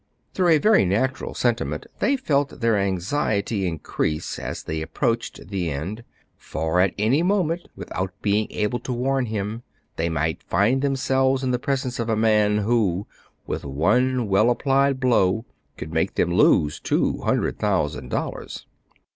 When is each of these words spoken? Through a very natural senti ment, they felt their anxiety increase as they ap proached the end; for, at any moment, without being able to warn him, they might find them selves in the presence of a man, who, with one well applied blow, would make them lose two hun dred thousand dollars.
Through 0.33 0.47
a 0.47 0.57
very 0.57 0.83
natural 0.83 1.35
senti 1.35 1.63
ment, 1.63 1.85
they 1.99 2.17
felt 2.17 2.59
their 2.59 2.75
anxiety 2.75 3.67
increase 3.67 4.39
as 4.39 4.63
they 4.63 4.81
ap 4.81 4.95
proached 4.95 5.49
the 5.49 5.69
end; 5.69 6.03
for, 6.35 6.79
at 6.79 6.95
any 6.97 7.21
moment, 7.21 7.67
without 7.75 8.11
being 8.23 8.47
able 8.49 8.79
to 8.79 8.93
warn 8.93 9.27
him, 9.27 9.61
they 9.97 10.09
might 10.09 10.41
find 10.41 10.81
them 10.81 10.95
selves 10.95 11.43
in 11.43 11.51
the 11.51 11.59
presence 11.59 11.99
of 11.99 12.09
a 12.09 12.15
man, 12.17 12.57
who, 12.57 13.05
with 13.45 13.63
one 13.63 14.27
well 14.27 14.49
applied 14.49 14.99
blow, 14.99 15.45
would 15.79 15.93
make 15.93 16.15
them 16.15 16.33
lose 16.33 16.79
two 16.79 17.19
hun 17.21 17.37
dred 17.37 17.59
thousand 17.59 18.09
dollars. 18.09 18.65